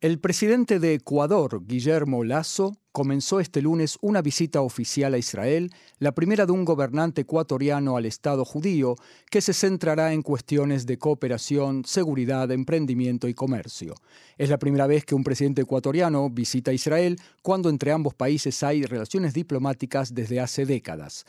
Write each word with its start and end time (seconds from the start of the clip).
El 0.00 0.18
presidente 0.18 0.80
de 0.80 0.94
Ecuador, 0.94 1.66
Guillermo 1.66 2.24
Lasso, 2.24 2.74
comenzó 2.90 3.38
este 3.38 3.60
lunes 3.60 3.98
una 4.00 4.22
visita 4.22 4.62
oficial 4.62 5.12
a 5.12 5.18
Israel, 5.18 5.70
la 5.98 6.12
primera 6.12 6.46
de 6.46 6.52
un 6.52 6.64
gobernante 6.64 7.20
ecuatoriano 7.20 7.98
al 7.98 8.06
Estado 8.06 8.46
judío, 8.46 8.96
que 9.30 9.42
se 9.42 9.52
centrará 9.52 10.14
en 10.14 10.22
cuestiones 10.22 10.86
de 10.86 10.96
cooperación, 10.96 11.84
seguridad, 11.84 12.50
emprendimiento 12.50 13.28
y 13.28 13.34
comercio. 13.34 13.94
Es 14.38 14.48
la 14.48 14.58
primera 14.58 14.86
vez 14.86 15.04
que 15.04 15.14
un 15.14 15.22
presidente 15.22 15.60
ecuatoriano 15.60 16.30
visita 16.30 16.72
Israel 16.72 17.20
cuando 17.42 17.68
entre 17.68 17.92
ambos 17.92 18.14
países 18.14 18.62
hay 18.62 18.84
relaciones 18.84 19.34
diplomáticas 19.34 20.14
desde 20.14 20.40
hace 20.40 20.64
décadas 20.64 21.26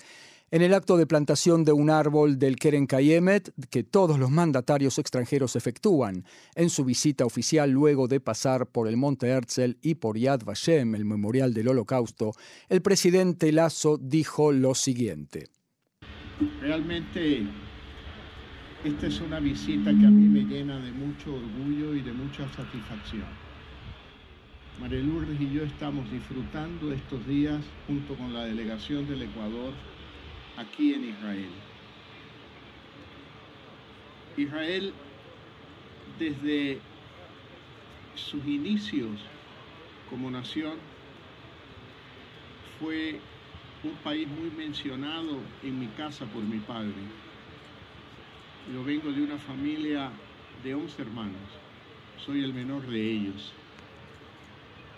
en 0.52 0.62
el 0.62 0.74
acto 0.74 0.98
de 0.98 1.08
plantación 1.08 1.64
de 1.64 1.72
un 1.72 1.90
árbol 1.90 2.38
del 2.38 2.58
Keren 2.58 2.86
Kayemet 2.86 3.54
que 3.70 3.84
todos 3.84 4.20
los 4.20 4.30
mandatarios 4.30 5.00
extranjeros 5.00 5.56
efectúan 5.56 6.26
en 6.56 6.70
su 6.70 6.84
visita 6.84 7.26
oficial 7.26 7.72
luego 7.72 8.10
de 8.10 8.20
pasar 8.20 8.68
por 8.68 8.90
el 8.90 8.98
Monte 8.98 9.28
Herzl 9.30 9.78
y 9.82 9.96
por 9.96 10.18
Yad 10.18 10.44
Vashem, 10.44 10.94
el 10.94 11.06
memorial 11.06 11.54
del 11.54 11.70
Holocausto, 11.70 12.34
el 12.68 12.82
presidente 12.82 13.54
Lazo 13.54 13.98
dijo 13.98 14.52
lo 14.52 14.76
siguiente. 14.76 15.48
Realmente 16.60 17.44
esta 18.84 19.08
es 19.08 19.22
una 19.22 19.40
visita 19.40 19.92
que 19.92 20.06
a 20.06 20.10
mí 20.10 20.28
me 20.28 20.42
llena 20.42 20.80
de 20.80 20.92
mucho 20.92 21.34
orgullo 21.34 21.96
y 21.96 22.02
de 22.02 22.12
mucha 22.12 22.46
satisfacción. 22.54 23.52
María 24.82 25.00
Lourdes 25.00 25.40
y 25.40 25.54
yo 25.54 25.64
estamos 25.64 26.12
disfrutando 26.12 26.92
estos 26.92 27.26
días 27.28 27.62
junto 27.88 28.16
con 28.16 28.34
la 28.34 28.46
delegación 28.46 29.08
del 29.08 29.22
Ecuador 29.22 29.72
aquí 30.62 30.94
en 30.94 31.10
Israel. 31.10 31.50
Israel 34.38 34.94
desde 36.20 36.80
sus 38.16 38.46
inicios 38.46 39.20
como 40.10 40.30
nación 40.30 40.74
fue 42.80 43.20
un 43.84 43.96
país 44.04 44.28
muy 44.28 44.52
mencionado 44.52 45.40
en 45.64 45.80
mi 45.80 45.88
casa 45.88 46.26
por 46.26 46.44
mi 46.44 46.60
padre. 46.60 46.94
Yo 48.72 48.84
vengo 48.84 49.12
de 49.12 49.24
una 49.24 49.38
familia 49.38 50.12
de 50.64 50.76
11 50.76 51.02
hermanos, 51.02 51.50
soy 52.24 52.44
el 52.44 52.54
menor 52.54 52.86
de 52.86 53.12
ellos. 53.12 53.54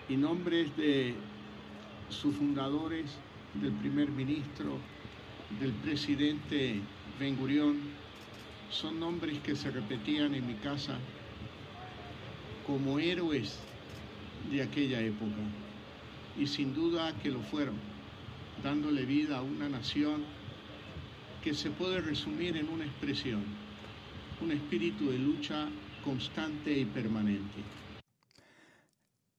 Y 0.10 0.18
nombres 0.18 0.76
de 0.76 1.16
sus 2.10 2.36
fundadores, 2.36 3.18
del 3.54 3.72
primer 3.74 4.10
ministro, 4.10 4.80
del 5.60 5.72
presidente 5.72 6.80
Ben 7.20 7.36
Gurión 7.36 7.78
son 8.70 9.00
nombres 9.00 9.40
que 9.40 9.56
se 9.56 9.72
repetían 9.72 10.34
en 10.34 10.48
mi 10.48 10.56
casa 10.56 10.98
como 12.66 13.00
héroes 13.00 13.60
de 14.52 14.62
aquella 14.62 15.02
época 15.02 15.38
y 16.40 16.48
sin 16.48 16.74
duda 16.74 17.14
que 17.22 17.30
lo 17.30 17.42
fueron, 17.42 17.76
dándole 18.64 19.06
vida 19.06 19.38
a 19.38 19.42
una 19.42 19.70
nación 19.70 20.24
que 21.44 21.54
se 21.54 21.70
puede 21.70 22.02
resumir 22.02 22.58
en 22.58 22.70
una 22.70 22.86
expresión, 22.86 23.44
un 24.42 24.52
espíritu 24.52 25.10
de 25.12 25.20
lucha 25.20 25.68
constante 26.04 26.78
y 26.78 26.86
permanente. 26.86 27.83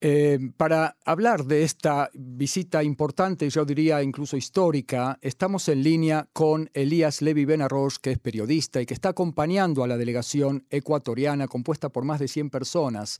Eh, 0.07 0.39
para 0.59 0.99
hablar 1.07 1.47
de 1.47 1.63
esta 1.63 2.11
visita 2.13 2.83
importante, 2.83 3.49
yo 3.49 3.65
diría 3.65 4.03
incluso 4.03 4.37
histórica, 4.37 5.19
estamos 5.23 5.67
en 5.71 5.83
línea 5.83 6.29
con 6.35 6.69
Elías 6.75 7.23
Levi 7.23 7.47
Benarroch, 7.47 7.97
que 8.03 8.11
es 8.11 8.19
periodista 8.19 8.83
y 8.83 8.85
que 8.85 8.93
está 8.93 9.09
acompañando 9.09 9.83
a 9.83 9.87
la 9.87 9.97
delegación 9.97 10.67
ecuatoriana 10.69 11.49
compuesta 11.49 11.89
por 11.89 12.05
más 12.05 12.21
de 12.21 12.29
100 12.29 12.51
personas. 12.51 13.19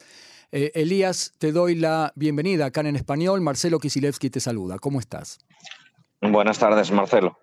Eh, 0.53 0.73
Elías, 0.75 1.33
te 1.39 1.53
doy 1.53 1.75
la 1.75 2.13
bienvenida 2.17 2.67
acá 2.67 2.83
en 2.83 2.97
español. 2.97 3.41
Marcelo 3.41 3.79
Kisilevsky 3.79 4.29
te 4.29 4.41
saluda. 4.41 4.79
¿Cómo 4.79 5.01
estás? 5.01 5.39
Buenas 6.21 6.59
tardes, 6.59 6.91
Marcelo. 6.91 7.39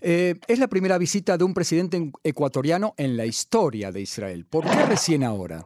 Eh, 0.00 0.34
es 0.48 0.58
la 0.58 0.66
primera 0.66 0.98
visita 0.98 1.38
de 1.38 1.44
un 1.44 1.54
presidente 1.54 2.10
ecuatoriano 2.24 2.94
en 2.96 3.16
la 3.16 3.24
historia 3.24 3.92
de 3.92 4.00
Israel. 4.00 4.46
¿Por 4.50 4.64
qué 4.64 4.84
recién 4.84 5.22
ahora? 5.22 5.64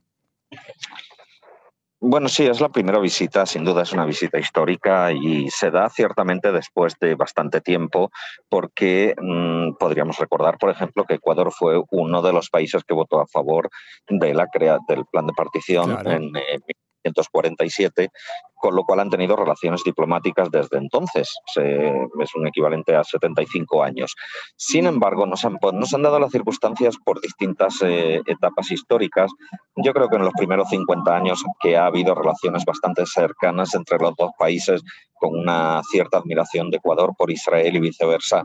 Bueno, 2.01 2.29
sí, 2.29 2.47
es 2.47 2.61
la 2.61 2.69
primera 2.69 3.01
visita, 3.01 3.45
sin 3.45 3.65
duda 3.65 3.83
es 3.83 3.93
una 3.93 4.05
visita 4.05 4.39
histórica 4.39 5.11
y 5.13 5.51
se 5.51 5.73
da 5.73 5.89
ciertamente 5.91 6.53
después 6.53 6.95
de 7.01 7.17
bastante 7.17 7.61
tiempo 7.61 8.13
porque 8.49 9.17
mm, 9.21 9.73
podríamos 9.79 10.17
recordar, 10.19 10.59
por 10.59 10.71
ejemplo, 10.71 11.05
que 11.05 11.15
Ecuador 11.15 11.53
fue 11.53 11.83
uno 11.91 12.23
de 12.23 12.33
los 12.33 12.51
países 12.51 12.85
que 12.85 12.95
votó 12.95 13.21
a 13.21 13.27
favor 13.27 13.69
de 14.09 14.33
la 14.33 14.47
crea 14.47 14.79
del 14.87 15.07
plan 15.07 15.27
de 15.27 15.33
partición 15.33 15.99
en, 16.07 16.37
en 16.37 16.63
1947 17.09 18.11
con 18.59 18.75
lo 18.75 18.85
cual 18.85 19.01
han 19.01 19.11
tenido 19.11 19.37
relaciones 19.37 19.83
diplomáticas 19.85 20.51
desde 20.51 20.79
entonces. 20.79 21.33
es 21.57 22.35
un 22.35 22.47
equivalente 22.47 22.95
a 22.95 23.05
75 23.05 23.83
años. 23.83 24.15
Sin 24.57 24.87
embargo, 24.87 25.27
nos 25.27 25.45
han, 25.45 25.59
nos 25.73 25.95
han 25.95 26.03
dado 26.03 26.19
las 26.19 26.33
circunstancias 26.33 26.97
por 27.03 27.21
distintas 27.21 27.81
eh, 27.83 28.21
etapas 28.27 28.71
históricas. 28.71 29.31
Yo 29.77 29.93
creo 29.93 30.09
que 30.09 30.17
en 30.17 30.25
los 30.25 30.35
primeros 30.35 30.69
50 30.69 31.17
años 31.17 31.45
que 31.61 31.77
ha 31.77 31.87
habido 31.87 32.15
relaciones 32.15 32.65
bastante 32.65 33.07
cercanas 33.07 33.75
entre 33.75 33.99
los 33.99 34.15
dos 34.17 34.31
países, 34.39 34.83
con 35.15 35.39
una 35.39 35.81
cierta 35.91 36.19
admiración 36.19 36.71
de 36.71 36.79
Ecuador 36.79 37.15
por 37.17 37.31
Israel 37.31 37.75
y 37.77 37.81
viceversa 37.81 38.43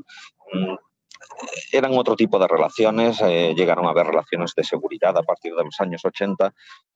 mm, 0.54 0.76
eran 1.72 1.98
otro 1.98 2.16
tipo 2.16 2.40
de 2.40 2.48
relaciones, 2.48 3.22
eh, 3.22 3.54
llegaron 3.56 3.86
a 3.86 3.90
haber 3.90 4.08
relaciones 4.08 4.54
de 4.56 4.64
seguridad 4.64 5.18
a 5.18 5.24
partir 5.24 5.54
de 5.56 5.64
los 5.64 5.80
años 5.80 6.04
80, 6.06 6.54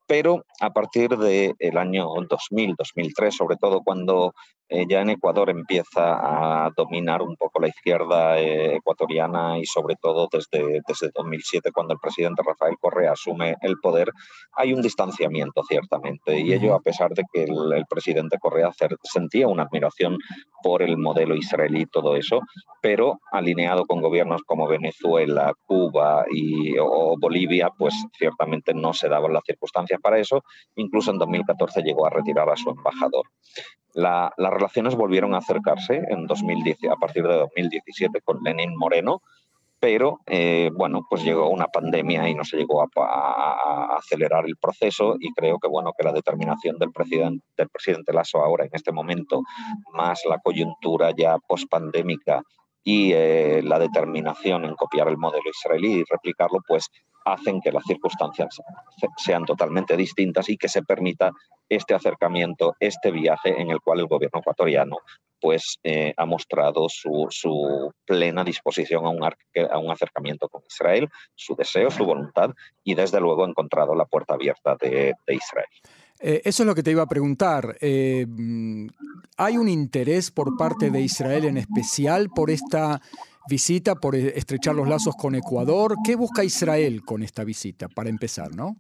pero 0.08 0.46
a 0.62 0.72
partir 0.72 1.10
del 1.18 1.78
año 1.78 2.08
2000, 2.28 2.76
2003, 2.78 3.36
sobre 3.36 3.58
todo 3.58 3.82
cuando 3.84 4.34
eh, 4.70 4.86
ya 4.90 5.02
en 5.02 5.12
Ecuador 5.12 5.50
empieza 5.50 6.66
a 6.66 6.70
dominar 6.76 7.22
un 7.22 7.38
poco 7.38 7.62
la 7.62 7.70
izquierda 7.70 8.38
eh, 8.38 8.76
ecuatoriana 8.76 9.58
y 9.60 9.66
sobre 9.66 9.96
todo 9.96 10.28
desde, 10.30 10.82
desde 10.86 11.10
2007 11.16 11.72
cuando 11.72 11.94
el 11.94 12.00
presidente 12.02 12.44
Rafael 12.46 12.76
Correa 12.78 13.14
asume 13.14 13.56
el 13.62 13.78
poder, 13.82 14.12
hay 14.58 14.74
un 14.74 14.82
distanciamiento 14.82 15.64
ciertamente. 15.68 16.38
Y 16.40 16.52
ello 16.52 16.76
a 16.76 16.82
pesar 16.82 17.12
de 17.12 17.24
que 17.32 17.44
el, 17.44 17.86
presidente 17.90 18.38
Correa 18.40 18.72
sentía 19.04 19.48
una 19.48 19.64
admiración 19.64 20.18
por 20.62 20.82
el 20.82 20.98
modelo 20.98 21.36
israelí 21.36 21.82
y 21.82 21.86
todo 21.86 22.18
eso, 22.18 22.42
pero 22.82 23.20
alineado 23.32 23.86
con 23.86 24.02
gobiernos 24.02 24.42
como 24.44 24.68
Venezuela, 24.68 25.54
Cuba 25.66 26.26
y, 26.30 26.78
o 26.78 27.16
Bolivia, 27.18 27.70
pues 27.78 27.94
ciertamente 28.18 28.74
no 28.74 28.94
se 28.94 29.08
daban 29.08 29.32
las 29.32 29.44
circunstancias 29.46 29.97
para 30.00 30.20
eso, 30.20 30.44
incluso 30.76 31.12
en 31.12 31.18
2014 31.18 31.82
llegó 31.82 32.06
a 32.06 32.10
retirar 32.10 32.50
a 32.50 32.56
su 32.56 32.70
embajador. 32.70 33.26
La, 33.94 34.32
las 34.38 34.52
relaciones 34.52 34.96
volvieron 34.96 35.34
a 35.34 35.40
acercarse 35.40 36.02
en 36.10 36.28
2010, 36.28 36.78
a 36.92 36.96
partir 36.96 37.24
de 37.24 37.36
2017 37.36 38.22
con 38.22 38.44
Lenin 38.44 38.76
Moreno, 38.76 39.22
pero 39.80 40.22
eh, 40.26 40.72
bueno, 40.74 41.06
pues 41.10 41.24
llegó 41.24 41.50
una 41.50 41.68
pandemia 41.68 42.28
y 42.30 42.36
no 42.36 42.44
se 42.44 42.58
llegó 42.58 42.82
a, 42.82 43.98
acelerar 43.98 44.46
el 44.46 44.58
proceso 44.58 45.16
y 45.20 45.32
creo 45.34 45.60
que 45.60 45.68
bueno 45.68 45.94
que 45.98 46.04
la 46.04 46.14
determinación 46.14 46.78
del 46.78 46.92
presidente 46.92 47.46
del 47.58 47.70
presidente 47.70 48.14
Lasso 48.14 48.44
ahora 48.44 48.66
en 48.66 48.72
este 48.74 48.92
momento 48.92 49.42
más 49.94 50.22
la 50.28 50.40
coyuntura 50.40 51.12
ya 51.16 51.38
pospandémica 51.40 52.42
y 52.90 53.12
eh, 53.12 53.62
la 53.64 53.80
determinación 53.80 54.64
en 54.64 54.74
copiar 54.74 55.10
el 55.10 55.18
modelo 55.18 55.44
israelí 55.50 55.96
y 55.96 56.04
replicarlo, 56.10 56.60
pues 56.66 56.90
hacen 57.26 57.60
que 57.60 57.74
las 57.74 57.84
circunstancias 57.84 58.62
sean 59.18 59.44
totalmente 59.44 59.98
distintas 59.98 60.48
y 60.48 60.56
que 60.56 60.70
se 60.70 60.84
permita 60.84 61.32
este 61.68 61.94
acercamiento, 61.94 62.78
este 62.80 63.12
viaje 63.12 63.60
en 63.62 63.72
el 63.72 63.82
cual 63.82 64.00
el 64.00 64.08
gobierno 64.08 64.40
ecuatoriano 64.40 65.00
pues, 65.42 65.80
eh, 65.84 66.14
ha 66.16 66.26
mostrado 66.26 66.88
su, 66.88 67.92
plena 68.06 68.46
disposición 68.46 69.06
a 69.06 69.10
un, 69.10 69.22
a 69.22 69.78
un, 69.78 69.92
acercamiento 69.92 70.48
con 70.48 70.62
Israel, 70.66 71.10
su 71.36 71.56
deseo, 71.56 71.92
su 71.92 72.06
voluntad 72.06 72.52
y 72.86 72.96
desde 72.96 73.20
luego 73.20 73.44
ha 73.44 73.50
encontrado 73.50 73.96
la 73.96 74.06
puerta 74.06 74.36
abierta 74.36 74.78
de, 74.80 75.14
Israel. 75.28 75.68
Eh, 76.20 76.42
eso 76.46 76.64
es 76.64 76.68
lo 76.68 76.76
que 76.76 76.84
te 76.84 76.92
iba 76.92 77.04
a 77.04 77.08
preguntar. 77.08 77.78
Eh, 77.82 78.26
¿Hay 79.38 79.58
un 79.58 79.70
interés 79.70 80.32
por 80.32 80.58
parte 80.58 80.90
de 80.90 81.02
Israel 81.02 81.46
en 81.46 81.58
especial 81.58 82.30
por 82.34 82.50
esta 82.50 83.02
visita, 83.48 83.96
por 83.96 84.16
estrechar 84.16 84.76
los 84.76 84.88
lazos 84.88 85.16
con 85.16 85.36
Ecuador? 85.36 85.96
¿Qué 86.04 86.16
busca 86.16 86.44
Israel 86.44 87.04
con 87.06 87.24
esta 87.24 87.44
visita, 87.44 87.88
para 87.88 88.10
empezar, 88.10 88.56
no? 88.56 88.78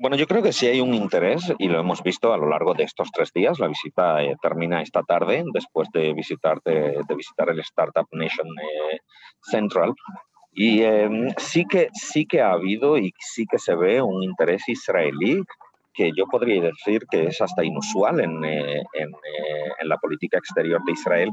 Bueno, 0.00 0.16
yo 0.16 0.26
creo 0.26 0.42
que 0.42 0.54
sí 0.54 0.66
hay 0.66 0.80
un 0.80 0.94
interés 0.94 1.52
y 1.58 1.68
lo 1.68 1.78
hemos 1.78 2.02
visto 2.02 2.32
a 2.32 2.38
lo 2.38 2.48
largo 2.48 2.72
de 2.72 2.84
estos 2.84 3.10
tres 3.12 3.34
días. 3.34 3.58
La 3.58 3.68
visita 3.68 4.22
eh, 4.22 4.34
termina 4.40 4.80
esta 4.80 5.02
tarde 5.02 5.44
después 5.52 5.88
de 5.92 6.14
visitar, 6.14 6.62
de, 6.64 7.02
visitar 7.14 7.50
el 7.50 7.60
Startup 7.60 8.06
Nation 8.12 8.48
eh, 8.48 9.00
Central. 9.42 9.92
Y 10.52 10.80
em, 10.80 11.28
sí, 11.36 11.66
que, 11.66 11.90
sí 11.92 12.24
que 12.24 12.40
ha 12.40 12.52
habido 12.52 12.96
y 12.96 13.12
sí 13.18 13.44
que 13.44 13.58
se 13.58 13.74
ve 13.74 14.00
un 14.00 14.22
interés 14.22 14.66
israelí 14.70 15.42
que 15.92 16.10
yo 16.16 16.26
podría 16.26 16.62
decir 16.62 17.04
que 17.10 17.26
es 17.26 17.40
hasta 17.40 17.64
inusual 17.64 18.20
en, 18.20 18.44
en, 18.44 18.80
en 19.80 19.88
la 19.88 19.96
política 19.98 20.38
exterior 20.38 20.82
de 20.84 20.92
Israel, 20.92 21.30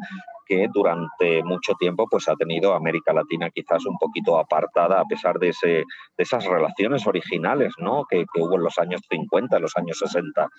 que 0.48 0.68
durante 0.74 1.44
mucho 1.44 1.74
tiempo 1.76 2.08
pues, 2.10 2.28
ha 2.30 2.36
tenido 2.36 2.74
América 2.74 3.14
Latina 3.14 3.50
quizás 3.50 3.86
un 3.86 3.98
poquito 3.98 4.40
apartada 4.40 5.02
a 5.02 5.06
pesar 5.06 5.38
de, 5.40 5.50
ese, 5.50 5.68
de 5.68 5.84
esas 6.18 6.46
relaciones 6.46 7.06
originales 7.06 7.74
¿no? 7.78 8.06
que, 8.10 8.26
hubo 8.36 8.56
en 8.56 8.64
los 8.64 8.78
años 8.80 9.02
50, 9.10 9.58
en 9.58 9.62
los 9.62 9.76
años 9.76 10.00
60. 10.00 10.50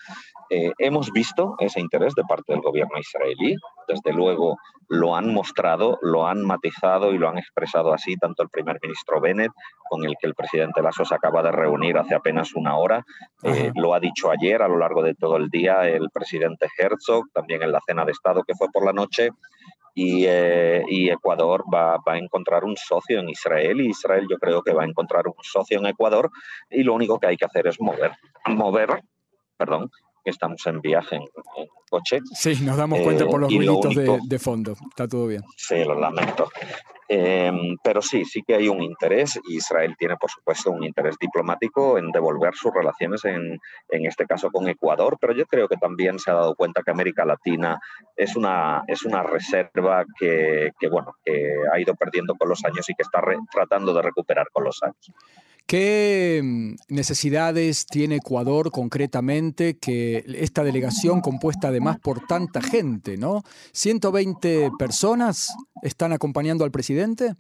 Eh, 0.51 0.73
hemos 0.79 1.11
visto 1.13 1.55
ese 1.59 1.81
interés 1.81 2.15
de 2.15 2.25
parte 2.25 2.53
del 2.53 2.63
gobierno 2.63 2.99
israelí, 2.99 3.57
desde 3.89 4.13
luego 4.13 4.57
lo 4.89 5.17
han 5.17 5.33
mostrado, 5.33 5.99
lo 6.03 6.27
han 6.27 6.45
matizado 6.45 7.13
y 7.13 7.19
lo 7.19 7.29
han 7.29 7.39
expresado 7.39 7.93
así 7.93 8.17
tanto 8.17 8.43
el 8.43 8.49
primer 8.49 8.79
ministro 8.83 9.21
Bennett, 9.21 9.53
con 9.89 10.05
el 10.05 10.15
que 10.21 10.27
el 10.27 10.35
presidente 10.35 10.83
Lasso 10.83 11.05
se 11.05 11.15
acaba 11.15 11.43
de 11.43 11.53
reunir 11.53 11.99
hace 11.99 12.15
apenas 12.15 12.55
una 12.55 12.77
hora, 12.77 13.05
eh, 13.43 13.73
lo 13.75 13.95
ha 13.95 14.01
dicho 14.01 14.31
ayer 14.31 14.63
a 14.63 14.69
lo 14.69 14.79
largo 14.79 15.03
de 15.03 15.15
todo 15.15 15.37
el 15.37 15.49
día 15.49 15.89
el 15.89 16.09
presidente 16.11 16.69
Herzog, 16.79 17.25
también 17.33 17.63
en 17.63 17.73
la 17.73 17.81
cena 17.87 18.05
de 18.05 18.13
Estado 18.13 18.45
que 18.45 18.55
fue 18.55 18.69
por 18.73 18.85
la 18.85 18.93
noche, 18.93 19.31
eh, 20.01 20.85
y, 20.89 21.11
Ecuador 21.11 21.65
va, 21.73 21.97
va, 21.97 22.13
a 22.13 22.19
encontrar 22.19 22.65
un 22.65 22.77
socio 22.77 23.19
en 23.19 23.31
Israel 23.31 23.81
y 23.81 23.89
Israel 23.89 24.29
yo 24.31 24.39
creo 24.39 24.63
que 24.63 24.73
va 24.73 24.85
a 24.85 24.87
encontrar 24.87 25.27
un 25.27 25.35
socio 25.43 25.81
en 25.81 25.87
Ecuador 25.87 26.31
y 26.71 26.85
lo 26.85 26.95
único 26.95 27.19
que 27.19 27.27
hay 27.27 27.37
que 27.37 27.47
hacer 27.47 27.67
es 27.67 27.81
mover, 27.81 28.13
mover, 28.47 29.03
perdón, 29.57 29.91
que 30.29 30.33
estamos 30.33 30.67
en 30.67 30.83
viaje 30.83 31.17
en, 31.17 31.23
coche. 31.89 32.19
Sí, 32.35 32.59
nos 32.63 32.77
damos 32.77 33.01
cuenta 33.01 33.25
por 33.25 33.41
los 33.41 33.51
eh, 33.51 33.57
ruiditos 33.57 33.95
de, 33.95 34.19
de, 34.23 34.39
fondo, 34.39 34.77
está 34.91 35.09
todo 35.09 35.27
bien. 35.27 35.43
Sí, 35.57 35.83
lo 35.85 35.99
lamento. 35.99 36.51
Em, 37.11 37.79
pero 37.83 38.03
sí, 38.03 38.27
sí 38.27 38.43
que 38.47 38.55
hay 38.55 38.69
un 38.69 38.83
interés. 38.83 39.41
Israel 39.49 39.97
tiene, 39.99 40.17
por 40.19 40.31
supuesto, 40.31 40.71
un 40.71 40.85
interés 40.85 41.17
diplomático 41.19 41.97
en 41.97 42.13
devolver 42.13 42.55
sus 42.55 42.75
relaciones, 42.75 43.25
en, 43.25 43.59
en, 43.89 44.07
este 44.07 44.27
caso 44.27 44.51
con 44.51 44.69
Ecuador, 44.69 45.17
pero 45.19 45.33
yo 45.33 45.47
creo 45.47 45.67
que 45.67 45.79
también 45.79 46.19
se 46.19 46.31
ha 46.31 46.35
dado 46.35 46.55
cuenta 46.55 46.83
que 46.83 46.91
América 46.91 47.25
Latina 47.25 47.81
es 48.15 48.37
una, 48.37 48.85
es 48.87 49.05
una 49.05 49.23
reserva 49.23 50.05
que, 50.19 50.73
que 50.79 50.89
bueno, 50.91 51.15
que 51.25 51.55
ha 51.73 51.81
ido 51.81 51.95
perdiendo 51.95 52.35
con 52.35 52.51
los 52.51 52.63
años 52.67 52.87
y 52.91 52.95
que 52.95 53.03
está 53.03 53.23
tratando 53.51 53.95
de 53.95 54.03
recuperar 54.03 54.49
con 54.53 54.65
los 54.65 54.83
años. 54.83 55.11
¿Qué 55.69 56.41
mm, 56.43 56.77
necesidades 56.89 57.85
tiene 57.85 58.17
Ecuador 58.17 58.71
concretamente 58.71 59.77
que 59.79 60.25
esta 60.27 60.65
delegación 60.65 61.21
compuesta 61.21 61.69
además 61.69 61.99
por 61.99 62.27
tanta 62.27 62.63
gente, 62.63 63.19
¿no? 63.19 63.43
¿120 63.75 64.71
personas 64.79 65.55
están 65.83 66.15
acompañando 66.15 66.65
al 66.65 66.71
presidente? 66.71 67.35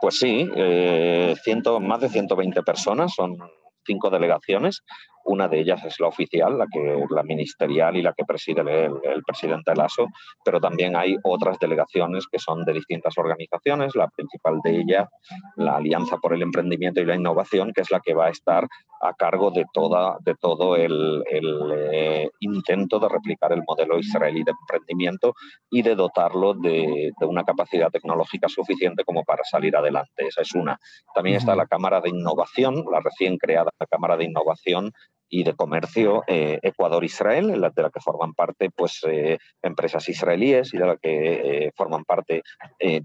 Pues 0.00 0.18
sí, 0.18 0.50
eh, 0.56 1.36
ciento, 1.44 1.78
más 1.78 2.00
de 2.00 2.08
120 2.08 2.64
personas, 2.64 3.14
son 3.14 3.38
cinco 3.86 4.10
delegaciones. 4.10 4.82
Una 5.24 5.48
de 5.48 5.60
ellas 5.60 5.84
es 5.84 5.98
la 6.00 6.08
oficial, 6.08 6.58
la, 6.58 6.66
que, 6.66 7.04
la 7.10 7.22
ministerial 7.22 7.96
y 7.96 8.02
la 8.02 8.12
que 8.12 8.24
preside 8.24 8.60
el, 8.60 8.92
el, 9.02 9.22
presidente 9.24 9.74
Lasso, 9.74 10.06
pero 10.44 10.60
también 10.60 10.96
hay 10.96 11.16
otras 11.22 11.58
delegaciones 11.58 12.26
que 12.30 12.38
son 12.38 12.64
de 12.64 12.72
distintas 12.72 13.16
organizaciones. 13.16 13.94
La 13.94 14.08
principal 14.08 14.60
de 14.64 14.80
ellas, 14.80 15.08
la 15.56 15.76
Alianza 15.76 16.16
por 16.18 16.34
el 16.34 16.42
Emprendimiento 16.42 17.00
y 17.00 17.06
la 17.06 17.16
Innovación, 17.16 17.72
que 17.72 17.82
es 17.82 17.90
la 17.90 18.00
que 18.00 18.14
va 18.14 18.26
a 18.26 18.30
estar 18.30 18.66
a 19.00 19.14
cargo 19.14 19.50
de, 19.50 19.64
toda, 19.72 20.16
de 20.24 20.34
todo 20.36 20.76
el, 20.76 21.24
el 21.28 21.72
eh, 21.74 22.30
intento 22.40 23.00
de 23.00 23.08
replicar 23.08 23.52
el 23.52 23.62
modelo 23.66 23.98
israelí 23.98 24.44
de 24.44 24.52
emprendimiento 24.52 25.34
y 25.70 25.82
de 25.82 25.96
dotarlo 25.96 26.54
de, 26.54 27.10
de, 27.18 27.26
una 27.26 27.42
capacidad 27.42 27.90
tecnológica 27.90 28.48
suficiente 28.48 29.02
como 29.04 29.24
para 29.24 29.42
salir 29.42 29.76
adelante. 29.76 30.28
Esa 30.28 30.42
es 30.42 30.54
una. 30.54 30.78
También 31.14 31.36
está 31.36 31.56
la 31.56 31.66
Cámara 31.66 32.00
de 32.00 32.10
Innovación, 32.10 32.84
la 32.90 33.00
recién 33.00 33.38
creada 33.38 33.72
Cámara 33.92 34.16
de 34.16 34.24
Innovación 34.24 34.92
y 35.32 35.44
de 35.44 35.54
Comercio 35.54 36.24
eh, 36.26 36.58
Ecuador-Israel, 36.62 37.46
de 37.48 37.82
la 37.82 37.90
que 37.90 38.00
forman 38.00 38.34
parte 38.34 38.68
pues, 38.68 39.00
eh, 39.08 39.38
empresas 39.62 40.06
israelíes 40.10 40.74
y 40.74 40.76
de 40.76 40.86
la 40.86 40.96
que 40.98 41.32
eh, 41.66 41.72
forman 41.74 42.04
parte 42.04 42.42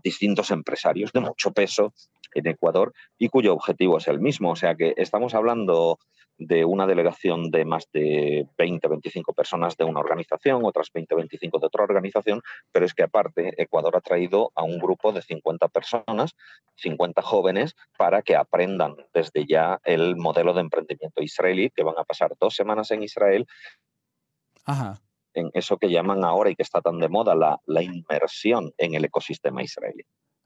distintos 0.03 0.51
empresarios 0.51 1.13
de 1.13 1.21
mucho 1.21 1.51
peso 1.51 1.94
en 2.33 2.47
Ecuador 2.47 2.94
y 3.18 3.29
cuyo 3.29 3.53
objetivo 3.53 3.97
es 3.97 4.09
el 4.09 4.19
mismo. 4.19 4.51
O 4.51 4.56
sea 4.57 4.75
que 4.75 4.94
estamos 4.97 5.33
hablando 5.35 6.00
de 6.38 6.66
una 6.66 6.86
delegación 6.86 7.50
de 7.50 7.66
más 7.66 7.89
de 7.92 8.48
20, 8.57 8.88
25 8.88 9.34
personas 9.34 9.75
de 9.75 9.84
una 9.86 10.00
organización, 10.00 10.63
otras 10.66 10.92
20, 10.94 11.16
25 11.16 11.60
de 11.60 11.68
otra 11.68 11.84
organización, 11.84 12.42
pero 12.72 12.86
es 12.86 12.94
que 12.94 13.04
aparte 13.04 13.62
Ecuador 13.62 13.95
ha 13.95 14.01
traído 14.01 14.51
a 14.56 14.63
un 14.63 14.78
grupo 14.78 15.12
de 15.12 15.22
50 15.22 15.68
personas, 15.69 16.36
50 16.75 17.22
jóvenes, 17.22 17.75
para 17.98 18.22
que 18.22 18.36
aprendan 18.36 18.95
desde 19.13 19.45
ya 19.45 19.80
el 19.84 20.16
modelo 20.16 20.54
de 20.54 20.62
emprendimiento 20.62 21.24
israelí, 21.24 21.72
que 21.72 21.84
van 21.84 21.98
a 21.98 22.04
pasar 22.04 22.34
dos 22.40 22.56
semanas 22.56 22.92
en 22.92 23.04
Israel. 23.04 23.48
Ajá. 24.66 25.01
En 25.33 25.50
eso 25.54 25.78
que 25.78 25.90
llaman 25.90 26.24
ahora 26.24 26.50
y 26.50 26.56
que 26.56 26.63
está 26.63 26.81
tan 26.81 27.00
de 27.00 27.10
moda, 27.10 27.36
la, 27.36 27.60
la 27.66 27.81
inmersión 27.81 28.74
en 28.78 28.95
el 28.95 29.06
ecosistema 29.06 29.63
israelí. 29.63 30.04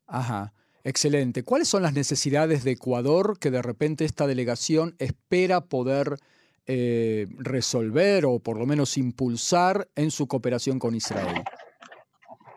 Ajá. 0.08 0.54
Excelente. 0.84 1.44
¿Cuáles 1.44 1.68
son 1.68 1.84
las 1.84 1.94
necesidades 1.94 2.64
de 2.64 2.72
Ecuador 2.72 3.38
que 3.40 3.52
de 3.52 3.62
repente 3.62 4.06
esta 4.06 4.28
delegación 4.28 4.96
espera 5.00 5.62
poder 5.62 6.18
eh, 6.66 7.28
resolver 7.38 8.26
o 8.26 8.40
por 8.40 8.58
lo 8.58 8.66
menos 8.66 8.98
impulsar 8.98 9.88
en 9.96 10.12
su 10.12 10.28
cooperación 10.28 10.80
con 10.80 10.96
Israel? 10.96 11.44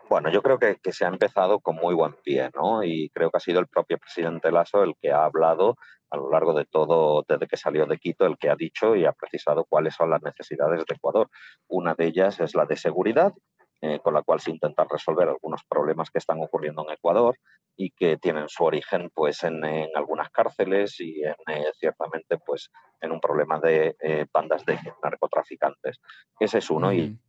Bueno, 0.09 0.31
yo 0.31 0.41
creo 0.41 0.59
que, 0.59 0.77
que, 0.81 0.93
se 0.93 1.03
ha 1.05 1.07
empezado 1.07 1.59
con 1.59 1.75
muy 1.75 1.93
buen 1.95 2.13
pie, 2.23 2.49
¿no? 2.55 2.83
Y 2.83 3.09
creo 3.09 3.31
que 3.31 3.37
ha 3.37 3.39
sido 3.39 3.59
el 3.59 3.67
propio 3.67 3.97
presidente 3.97 4.51
Lasso 4.51 4.83
el 4.83 4.93
que 5.01 5.11
ha 5.11 5.25
hablado 5.25 5.75
a 6.11 6.17
lo 6.17 6.29
largo 6.29 6.53
de 6.53 6.65
todo, 6.65 7.23
desde 7.27 7.47
que 7.47 7.57
salió 7.57 7.85
de 7.85 7.97
Quito, 7.97 8.25
el 8.25 8.37
que 8.37 8.49
ha 8.49 8.55
dicho 8.55 8.95
y 8.95 9.05
ha 9.05 9.11
precisado 9.11 9.65
cuáles 9.65 9.95
son 9.95 10.09
las 10.09 10.21
necesidades 10.21 10.83
de 10.85 10.95
Ecuador. 10.95 11.29
Una 11.67 11.95
de 11.95 12.05
ellas 12.05 12.39
es 12.39 12.55
la 12.55 12.65
de 12.65 12.77
seguridad, 12.77 13.33
eh, 13.81 13.99
con 13.99 14.13
la 14.13 14.23
cual 14.23 14.39
se 14.39 14.51
intentan 14.51 14.87
resolver 14.89 15.27
algunos 15.27 15.63
problemas 15.63 16.09
que 16.09 16.19
están 16.19 16.41
ocurriendo 16.41 16.83
en 16.87 16.93
Ecuador 16.93 17.37
y 17.75 17.91
que 17.91 18.17
tienen 18.17 18.47
su 18.47 18.63
origen 18.63 19.09
pues, 19.13 19.43
en, 19.43 19.63
en 19.65 19.89
algunas 19.95 20.29
cárceles 20.29 20.99
y 20.99 21.23
en, 21.23 21.35
eh, 21.47 21.71
ciertamente 21.77 22.37
pues, 22.37 22.71
en 23.01 23.11
un 23.11 23.19
problema 23.19 23.59
de 23.59 23.95
eh, 23.99 24.25
bandas 24.33 24.65
de 24.65 24.79
narcotraficantes. 25.03 25.99
Ese 26.39 26.59
es 26.59 26.69
uno 26.69 26.87
uh 26.87 26.91
-huh. 26.91 26.97
y 26.97 27.19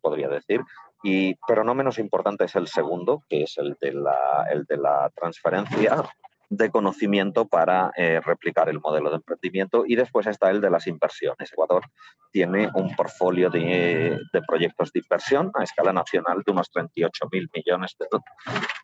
podría 0.00 0.28
decir. 0.28 0.60
Y, 1.02 1.34
pero 1.46 1.64
no 1.64 1.74
menos 1.74 1.98
importante 1.98 2.44
es 2.44 2.54
el 2.56 2.68
segundo, 2.68 3.22
que 3.28 3.42
es 3.42 3.58
el 3.58 3.76
de 3.80 3.92
la, 3.92 4.46
el 4.50 4.64
de 4.64 4.76
la 4.76 5.10
transferencia 5.14 6.04
de 6.48 6.70
conocimiento 6.70 7.46
para 7.46 7.90
eh, 7.96 8.20
replicar 8.24 8.68
el 8.68 8.80
modelo 8.80 9.10
de 9.10 9.16
emprendimiento 9.16 9.84
y 9.86 9.96
después 9.96 10.26
está 10.26 10.50
el 10.50 10.60
de 10.60 10.70
las 10.70 10.86
inversiones. 10.86 11.52
Ecuador 11.52 11.84
tiene 12.30 12.68
un 12.74 12.94
portfolio 12.94 13.50
de, 13.50 14.18
proyectos 14.46 14.92
de 14.92 15.00
inversión 15.00 15.50
a 15.54 15.64
escala 15.64 15.92
nacional 15.92 16.42
de 16.44 16.52
unos 16.52 16.70
38 16.70 17.28
mil 17.32 17.50
millones 17.54 17.96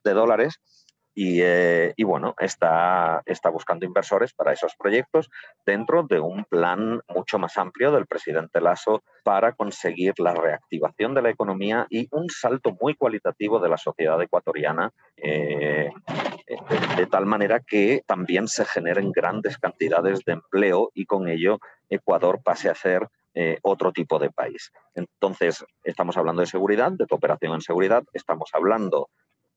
de 0.04 0.12
dólares 0.12 0.60
y, 1.14 1.40
eh, 1.42 1.92
y, 1.96 2.04
bueno, 2.04 2.34
está, 2.38 3.22
está 3.26 3.50
buscando 3.50 3.84
inversores 3.86 4.32
para 4.32 4.52
esos 4.52 4.74
proyectos 4.76 5.30
dentro 5.64 6.02
de 6.02 6.20
un 6.20 6.44
plan 6.44 7.00
mucho 7.08 7.38
más 7.38 7.56
amplio 7.58 7.92
del 7.92 8.06
presidente 8.06 8.60
Lasso 8.60 9.02
para 9.22 9.52
conseguir 9.52 10.14
la 10.18 10.34
reactivación 10.34 11.14
de 11.14 11.22
la 11.22 11.30
economía 11.30 11.86
y 11.90 12.08
un 12.10 12.30
salto 12.30 12.76
muy 12.80 12.94
cualitativo 12.94 13.58
de 13.58 13.68
la 13.68 13.76
sociedad 13.76 14.20
ecuatoriana, 14.20 14.90
eh, 15.16 15.90
de, 16.46 16.96
de, 16.96 17.06
tal 17.06 17.26
manera 17.26 17.60
que 17.60 18.02
también 18.06 18.48
se 18.48 18.64
generen 18.64 19.12
grandes 19.12 19.58
cantidades 19.58 20.24
de 20.24 20.32
empleo 20.32 20.90
y 20.94 21.06
con 21.06 21.28
ello 21.28 21.58
Ecuador 21.88 22.40
pase 22.42 22.68
a 22.68 22.74
ser 22.74 23.08
eh, 23.34 23.58
otro 23.62 23.92
tipo 23.92 24.18
de 24.18 24.30
país. 24.30 24.72
Entonces, 24.94 25.64
estamos 25.84 26.18
hablando 26.18 26.40
de 26.42 26.46
seguridad, 26.46 26.92
de 26.92 27.06
cooperación 27.06 27.54
en 27.54 27.62
seguridad, 27.62 28.04
estamos 28.12 28.50
hablando 28.52 29.08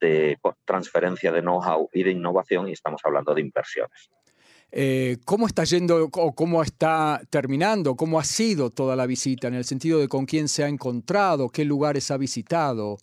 de 0.05 0.37
transferencia 0.65 1.31
de 1.31 1.41
know-how 1.41 1.89
y 1.93 2.03
de 2.03 2.11
innovación 2.11 2.67
y 2.67 2.73
estamos 2.73 3.01
hablando 3.03 3.33
de 3.33 3.41
inversiones. 3.41 4.09
Eh, 4.71 5.17
¿Cómo 5.25 5.47
está 5.47 5.63
yendo 5.63 6.09
o 6.11 6.35
cómo 6.35 6.61
está 6.61 7.21
terminando? 7.29 7.95
¿Cómo 7.95 8.19
ha 8.19 8.23
sido 8.23 8.69
toda 8.69 8.95
la 8.95 9.05
visita 9.05 9.47
en 9.47 9.53
el 9.53 9.63
sentido 9.63 9.99
de 9.99 10.07
con 10.07 10.25
quién 10.25 10.47
se 10.47 10.63
ha 10.63 10.67
encontrado? 10.67 11.49
¿Qué 11.49 11.63
lugares 11.65 12.11
ha 12.11 12.17
visitado? 12.17 12.97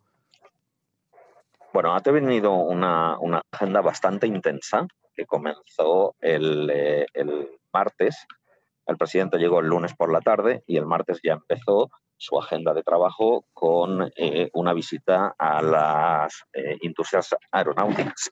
Bueno, 1.73 1.95
ha 1.95 2.01
tenido 2.01 2.53
una, 2.53 3.19
una 3.19 3.41
agenda 3.51 3.81
bastante 3.81 4.27
intensa 4.27 4.87
que 5.15 5.25
comenzó 5.25 6.15
el, 6.21 6.71
eh, 6.71 7.07
el 7.15 7.49
martes. 7.73 8.27
El 8.87 8.97
presidente 8.97 9.39
llegó 9.39 9.61
el 9.61 9.67
lunes 9.67 9.95
por 9.95 10.13
la 10.13 10.21
tarde 10.21 10.63
y 10.67 10.77
el 10.77 10.85
martes 10.85 11.21
ya 11.23 11.33
empezó 11.35 11.91
su 12.23 12.39
agenda 12.39 12.73
de 12.73 12.85
trabajo 12.85 13.47
con 13.53 14.09
eh, 14.15 14.49
una 14.53 14.73
visita 14.73 15.35
a 15.37 15.61
las 15.61 16.45
eh, 16.53 16.79
industrias 16.83 17.35
aeronáuticas 17.51 18.31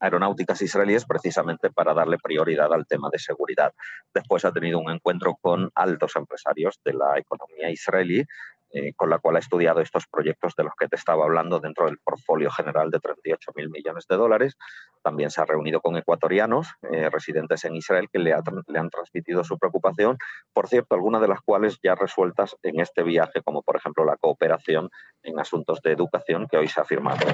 aeronáuticas 0.00 0.62
israelíes 0.62 1.04
precisamente 1.04 1.70
para 1.70 1.92
darle 1.92 2.16
prioridad 2.16 2.72
al 2.72 2.86
tema 2.86 3.10
de 3.12 3.18
seguridad. 3.18 3.72
Después 4.14 4.46
ha 4.46 4.50
tenido 4.50 4.78
un 4.78 4.90
encuentro 4.90 5.36
con 5.40 5.70
altos 5.74 6.16
empresarios 6.16 6.80
de 6.82 6.94
la 6.94 7.18
economía 7.18 7.70
israelí 7.70 8.24
eh, 8.72 8.92
con 8.94 9.10
la 9.10 9.18
cual 9.18 9.34
ha 9.34 9.40
estudiado 9.40 9.80
estos 9.80 10.06
proyectos 10.06 10.54
de 10.54 10.62
los 10.62 10.72
que 10.78 10.86
te 10.86 10.94
estaba 10.94 11.24
hablando 11.24 11.58
dentro 11.58 11.86
del 11.86 11.98
portfolio 11.98 12.52
general 12.52 12.88
de 12.92 13.00
38 13.00 13.50
mil 13.56 13.68
millones 13.68 14.06
de 14.08 14.16
dólares. 14.16 14.56
También 15.02 15.32
se 15.32 15.40
ha 15.40 15.44
reunido 15.44 15.80
con 15.80 15.96
ecuatorianos 15.96 16.68
eh, 16.92 17.10
residentes 17.10 17.64
en 17.64 17.74
Israel 17.74 18.08
que 18.12 18.20
le, 18.20 18.32
han 18.32 18.90
transmitido 18.90 19.42
su 19.42 19.58
preocupación, 19.58 20.18
por 20.52 20.68
cierto, 20.68 20.94
algunas 20.94 21.20
de 21.20 21.26
las 21.26 21.40
cuales 21.40 21.80
ya 21.82 21.96
resueltas 21.96 22.56
en 22.62 22.78
este 22.78 23.02
viaje, 23.02 23.42
como 23.42 23.62
por 23.62 23.74
ejemplo 23.74 24.04
la 24.04 24.16
cooperación 24.16 24.88
en 25.24 25.40
asuntos 25.40 25.80
de 25.82 25.90
educación, 25.90 26.46
que 26.48 26.56
hoy 26.56 26.68
se 26.68 26.80
ha 26.80 26.84
firmado 26.84 27.26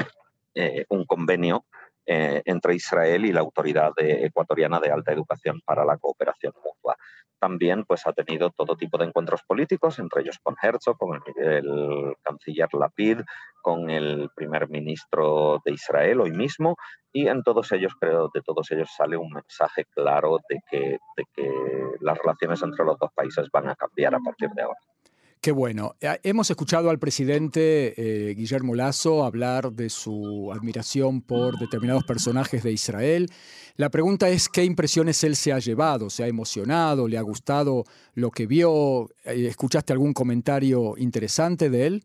eh, 0.54 0.86
un 0.88 1.04
convenio 1.04 1.66
entre 2.08 2.76
Israel 2.76 3.26
y 3.26 3.32
la 3.32 3.40
Autoridad 3.40 3.90
Ecuatoriana 3.98 4.78
de 4.78 4.92
Alta 4.92 5.12
Educación 5.12 5.60
para 5.66 5.84
la 5.84 5.96
Cooperación 5.96 6.52
Mutua 6.64 6.96
también 7.38 7.84
pues, 7.84 8.06
ha 8.06 8.12
tenido 8.12 8.50
todo 8.50 8.76
tipo 8.76 8.98
de 8.98 9.06
encuentros 9.06 9.42
políticos, 9.46 9.98
entre 9.98 10.22
ellos 10.22 10.38
con 10.42 10.56
Herzog, 10.60 10.96
con 10.98 11.20
el, 11.36 12.14
canciller 12.22 12.68
Lapid, 12.72 13.20
con 13.62 13.90
el 13.90 14.30
primer 14.34 14.68
ministro 14.68 15.60
de 15.64 15.72
Israel 15.72 16.20
hoy 16.20 16.30
mismo, 16.30 16.76
y 17.12 17.28
en 17.28 17.42
todos 17.42 17.72
ellos, 17.72 17.94
creo, 17.98 18.30
de 18.32 18.42
todos 18.42 18.70
ellos 18.70 18.90
sale 18.96 19.16
un 19.16 19.30
mensaje 19.30 19.84
claro 19.86 20.38
de 20.48 20.60
que, 20.70 20.98
de 21.16 21.24
que 21.34 21.50
las 22.00 22.18
relaciones 22.18 22.62
entre 22.62 22.84
los 22.84 22.98
dos 22.98 23.10
países 23.14 23.48
van 23.50 23.68
a 23.68 23.74
cambiar 23.74 24.14
a 24.14 24.20
partir 24.20 24.50
de 24.50 24.62
ahora. 24.62 24.78
Qué 25.46 25.52
bueno. 25.52 25.94
Eh, 26.00 26.18
hemos 26.24 26.50
escuchado 26.50 26.90
al 26.90 26.98
presidente 26.98 27.94
eh, 27.96 28.34
Guillermo 28.34 28.74
Lazo 28.74 29.24
hablar 29.24 29.70
de 29.70 29.90
su 29.90 30.50
admiración 30.52 31.22
por 31.22 31.56
determinados 31.56 32.02
personajes 32.02 32.64
de 32.64 32.72
Israel. 32.72 33.28
La 33.76 33.88
pregunta 33.88 34.28
es 34.28 34.48
qué 34.48 34.64
impresiones 34.64 35.22
él 35.22 35.36
se 35.36 35.52
ha 35.52 35.60
llevado, 35.60 36.10
se 36.10 36.24
ha 36.24 36.26
emocionado, 36.26 37.06
le 37.06 37.16
ha 37.16 37.22
gustado 37.22 37.84
lo 38.14 38.32
que 38.32 38.48
vio. 38.48 39.08
Eh, 39.24 39.46
¿Escuchaste 39.46 39.92
algún 39.92 40.14
comentario 40.14 40.94
interesante 40.96 41.70
de 41.70 41.86
él? 41.86 42.04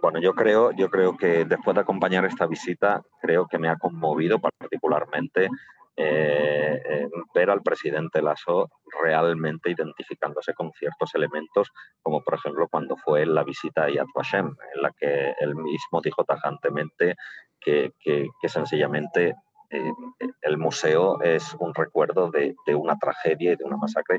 Bueno, 0.00 0.18
yo 0.18 0.32
creo, 0.32 0.70
yo 0.72 0.88
creo 0.88 1.14
que 1.14 1.44
después 1.44 1.74
de 1.74 1.82
acompañar 1.82 2.24
esta 2.24 2.46
visita, 2.46 3.02
creo 3.20 3.46
que 3.46 3.58
me 3.58 3.68
ha 3.68 3.76
conmovido 3.76 4.38
particularmente 4.38 5.50
eh, 6.00 7.08
ver 7.34 7.50
al 7.50 7.62
presidente 7.62 8.22
Lasso 8.22 8.70
realmente 9.02 9.70
identificándose 9.70 10.54
con 10.54 10.72
ciertos 10.72 11.14
elementos, 11.14 11.68
como 12.02 12.22
por 12.22 12.34
ejemplo 12.34 12.68
cuando 12.68 12.96
fue 12.96 13.26
la 13.26 13.42
visita 13.42 13.84
a 13.84 13.90
Yad 13.90 14.06
Vashem, 14.14 14.46
en 14.46 14.82
la 14.82 14.92
que 14.92 15.34
él 15.40 15.56
mismo 15.56 16.00
dijo 16.00 16.24
tajantemente 16.24 17.16
que, 17.60 17.92
que, 18.00 18.48
sencillamente 18.48 19.34
eh, 19.70 19.92
el 20.42 20.56
museo 20.56 21.20
es 21.20 21.54
un 21.58 21.74
recuerdo 21.74 22.30
de, 22.30 22.54
de, 22.64 22.74
una 22.74 22.96
tragedia 22.96 23.52
y 23.52 23.56
de 23.56 23.64
una 23.64 23.76
masacre 23.76 24.18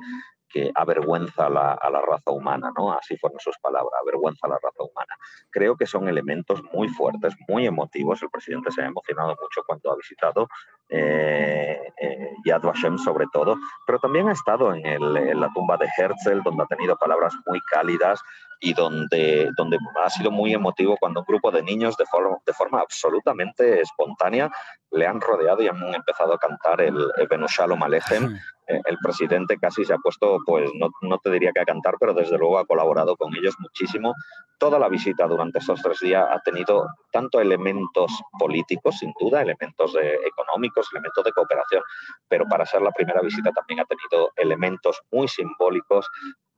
que 0.50 0.72
avergüenza 0.76 1.46
a 1.46 1.50
la, 1.50 1.74
a 1.74 1.90
la, 1.90 2.02
raza 2.02 2.32
humana, 2.32 2.72
¿no? 2.78 2.92
Así 2.92 3.18
fueron 3.18 3.40
sus 3.40 3.58
palabras, 3.60 3.94
avergüenza 4.02 4.48
a 4.48 4.50
la 4.50 4.60
raza 4.62 4.84
humana. 4.84 5.16
Creo 5.50 5.76
que 5.78 5.86
son 5.86 6.10
elementos 6.10 6.62
muy 6.74 6.90
fuertes, 6.90 7.36
muy 7.48 7.66
emotivos. 7.66 8.22
El 8.22 8.30
presidente 8.30 8.72
se 8.72 8.82
ha 8.82 8.88
emocionado 8.88 9.30
mucho 9.42 9.62
cuando 9.66 9.92
ha 9.92 9.96
visitado 9.96 10.48
eh, 10.90 11.80
eh, 12.02 12.34
Yad 12.46 12.62
Vashem 12.62 12.98
sobre 12.98 13.26
todo, 13.32 13.56
pero 13.86 14.00
también 14.00 14.28
ha 14.30 14.34
estado 14.34 14.74
en, 14.74 15.14
la 15.40 15.50
tumba 15.54 15.78
de 15.78 15.88
Herzl, 15.98 16.42
donde 16.44 16.64
ha 16.64 16.68
tenido 16.68 16.98
palabras 16.98 17.34
muy 17.46 17.60
cálidas 17.72 18.22
y 18.60 18.74
donde, 18.74 19.50
donde 19.56 19.78
ha 20.04 20.10
sido 20.10 20.32
muy 20.32 20.54
emotivo 20.54 20.98
cuando 20.98 21.22
un 21.22 21.26
grupo 21.28 21.52
de 21.52 21.64
niños 21.64 21.96
de 21.98 22.06
forma, 22.06 22.82
absolutamente 22.82 23.82
espontánea 23.82 24.50
le 24.92 25.08
han 25.08 25.22
rodeado 25.22 25.62
y 25.62 25.68
han 25.68 25.94
empezado 25.94 26.34
a 26.34 26.38
cantar 26.38 26.82
el, 26.82 26.98
el 27.18 27.28
Shalom 27.48 27.84
Alejem, 27.84 28.36
eh, 28.36 28.40
el 28.70 28.98
presidente 29.02 29.58
casi 29.58 29.84
se 29.84 29.94
ha 29.94 29.98
puesto, 29.98 30.38
pues 30.46 30.70
no, 30.76 30.90
no, 31.02 31.18
te 31.18 31.32
diría 31.32 31.52
que 31.52 31.62
a 31.62 31.66
cantar, 31.66 31.96
pero 32.00 32.14
desde 32.14 32.38
luego 32.38 32.60
ha 32.60 32.66
colaborado 32.66 33.16
con 33.18 33.36
ellos 33.36 33.56
muchísimo. 33.60 34.14
Toda 34.60 34.78
la 34.78 34.90
visita 34.90 35.28
durante 35.28 35.60
estos 35.60 35.82
tres 35.82 36.00
días 36.00 36.26
ha 36.30 36.40
tenido 36.42 36.88
tanto 37.12 37.40
elementos 37.42 38.12
políticos, 38.38 38.98
sin 39.00 39.12
duda, 39.20 39.42
elementos 39.42 39.96
económicos, 40.26 40.88
elementos 40.92 41.24
de 41.24 41.32
cooperación, 41.32 41.82
pero 42.28 42.46
para 42.46 42.66
ser 42.66 42.82
la 42.82 42.92
primera 42.92 43.22
visita 43.22 43.52
también 43.52 43.80
ha 43.80 43.86
tenido 43.86 44.32
elementos 44.36 45.02
muy 45.12 45.28
simbólicos 45.28 46.08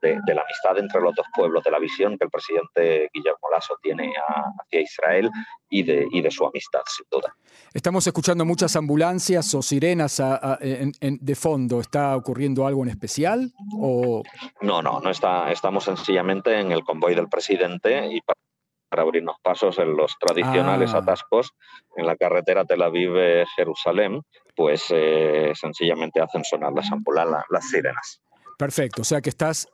de, 0.02 0.20
la 0.34 0.42
amistad 0.42 0.78
entre 0.78 1.02
los 1.02 1.14
dos 1.16 1.26
pueblos, 1.36 1.64
de 1.64 1.72
la 1.72 1.80
visión 1.80 2.18
que 2.18 2.26
el 2.26 2.32
presidente 2.32 3.10
Guillermo 3.14 3.50
Lasso 3.52 3.76
tiene 3.82 4.14
hacia 4.14 4.82
Israel 4.82 5.30
y 5.70 5.84
de, 5.84 6.08
y 6.12 6.22
de 6.22 6.32
su 6.32 6.46
amistad, 6.46 6.82
sin 6.86 7.06
duda. 7.10 7.36
Estamos 7.74 8.06
escuchando 8.08 8.46
muchas 8.46 8.76
ambulancias 8.76 9.54
o 9.54 9.62
sirenas 9.62 10.22
de 10.60 11.36
fondo. 11.36 11.80
¿Está 11.80 12.16
ocurriendo 12.16 12.66
algo 12.66 12.84
en 12.84 12.90
especial? 12.90 13.52
O... 13.80 14.24
No, 14.62 14.82
no, 14.82 15.00
no 15.00 15.10
está. 15.10 15.52
Estamos 15.52 15.86
sencillamente 15.86 16.60
en 16.60 16.72
el 16.72 16.84
convoy 16.84 17.16
del 17.16 17.30
presidente 17.30 18.08
y 18.12 18.22
para 18.22 19.04
abrirnos 19.04 19.38
pasos 19.42 19.80
en 19.80 19.96
los 19.96 20.18
tradicionales 20.20 20.94
ah. 20.94 20.98
atascos 20.98 21.54
en 21.96 22.06
la 22.06 22.18
carretera 22.18 22.66
Tel 22.66 22.82
Aviv-Jerusalén, 22.82 24.22
pues 24.56 24.86
eh, 24.90 25.54
sencillamente 25.56 26.22
hacen 26.22 26.44
sonar 26.44 26.74
las 26.74 26.92
ambulancias, 26.92 27.46
las 27.50 27.70
sirenas. 27.70 28.22
Perfecto, 28.62 29.02
o 29.02 29.06
sea 29.06 29.22
que 29.22 29.32
estás 29.32 29.68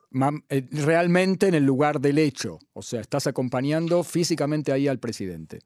eh, 0.48 0.64
realmente 0.72 1.50
en 1.50 1.56
el 1.56 1.66
lugar 1.66 2.00
del 2.00 2.18
hecho, 2.18 2.58
o 2.72 2.82
sea, 2.82 3.02
estás 3.02 3.28
acompañando 3.28 4.02
físicamente 4.02 4.72
ahí 4.72 4.88
al 4.88 4.98
presidente. 4.98 5.60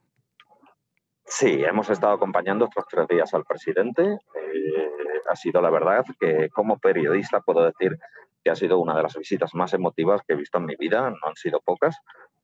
Sí, 1.24 1.64
hemos 1.64 1.88
estado 1.92 2.14
acompañando 2.14 2.66
estos 2.66 2.84
tres 2.90 3.08
días 3.08 3.32
al 3.36 3.44
presidente. 3.44 4.02
Eh, 4.02 4.90
ha 5.30 5.36
sido 5.36 5.62
la 5.62 5.70
verdad 5.70 6.04
que 6.20 6.50
como 6.50 6.80
periodista 6.80 7.42
puedo 7.42 7.64
decir 7.64 7.96
que 8.44 8.50
ha 8.50 8.56
sido 8.56 8.80
una 8.80 8.96
de 8.96 9.04
las 9.04 9.16
visitas 9.16 9.54
más 9.54 9.72
emotivas 9.76 10.22
que 10.26 10.34
he 10.34 10.36
visto 10.36 10.58
en 10.58 10.66
mi 10.66 10.76
vida, 10.76 11.08
no 11.08 11.18
han 11.22 11.36
sido 11.36 11.62
pocas, 11.64 11.96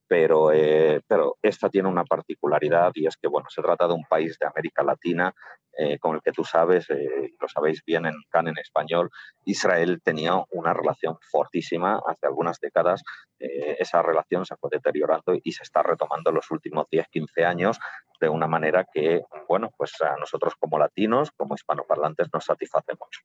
pero, 0.08 0.52
eh, 0.52 1.02
pero 1.08 1.38
esta 1.42 1.70
tiene 1.70 1.90
una 1.90 2.06
particularidad 2.06 2.92
y 2.96 3.08
es 3.08 3.18
que 3.18 3.28
bueno, 3.28 3.50
se 3.50 3.62
trata 3.62 3.88
de 3.88 3.94
un 3.94 4.06
país 4.06 4.38
de 4.40 4.48
América 4.48 4.84
Latina 4.84 5.34
eh, 5.78 6.00
con 6.00 6.16
el 6.16 6.22
que 6.22 6.32
tú 6.32 6.44
sabes, 6.44 6.90
eh, 6.90 7.34
lo 7.40 7.48
sabéis 7.48 7.84
bien 7.86 8.06
en 8.06 8.16
CAN 8.30 8.48
en 8.48 8.58
español, 8.58 9.12
Israel 9.46 10.02
tenía 10.04 10.44
una 10.52 10.74
relación 10.74 11.18
fortísima 11.30 12.02
hace 12.08 12.26
algunas 12.26 12.60
décadas. 12.60 13.04
esa 13.40 14.02
relación 14.02 14.46
se 14.46 14.56
fue 14.56 14.70
deteriorando 14.72 15.36
y 15.44 15.52
se 15.52 15.64
está 15.64 15.84
retomando 15.84 16.32
en 16.32 16.36
los 16.38 16.50
últimos 16.50 16.88
10, 16.90 17.08
15 17.10 17.46
años 17.46 17.80
de 18.20 18.30
una 18.30 18.48
manera 18.48 18.86
que, 18.92 19.22
bueno, 19.48 19.70
pues 19.78 19.92
a 20.02 20.16
nosotros 20.16 20.56
como 20.60 20.80
latinos, 20.80 21.32
como 21.32 21.54
hispanoparlantes, 21.54 22.30
nos 22.34 22.46
satisface 22.46 22.94
mucho. 23.00 23.22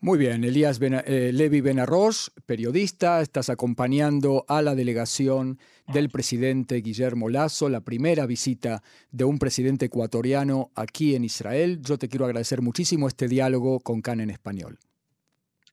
Muy 0.00 0.16
bien, 0.16 0.44
Elías 0.44 0.78
eh, 0.80 1.32
Levi 1.34 1.60
Benarroz, 1.60 2.30
periodista, 2.46 3.20
estás 3.20 3.50
acompañando 3.50 4.44
a 4.46 4.62
la 4.62 4.76
delegación 4.76 5.58
del 5.88 6.08
presidente 6.08 6.76
Guillermo 6.76 7.28
Lazo, 7.28 7.68
la 7.68 7.80
primera 7.80 8.24
visita 8.24 8.84
de 9.10 9.24
un 9.24 9.40
presidente 9.40 9.86
ecuatoriano 9.86 10.70
aquí 10.76 11.16
en 11.16 11.24
Israel. 11.24 11.80
Yo 11.82 11.98
te 11.98 12.08
quiero 12.08 12.26
agradecer 12.26 12.62
muchísimo 12.62 13.08
este 13.08 13.26
diálogo 13.26 13.80
con 13.80 14.00
CAN 14.00 14.20
en 14.20 14.30
español. 14.30 14.78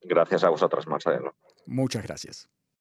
Gracias 0.02 0.42
a 0.42 0.48
vosotros, 0.48 0.88
Marcelo. 0.88 1.36
Muchas 1.64 2.02
gracias. 2.02 2.48